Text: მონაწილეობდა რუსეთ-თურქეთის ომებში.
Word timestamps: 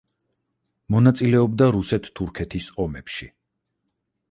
მონაწილეობდა 0.95 1.67
რუსეთ-თურქეთის 1.77 2.73
ომებში. 2.87 3.31